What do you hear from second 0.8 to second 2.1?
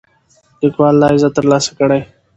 دا عزت ترلاسه کړی.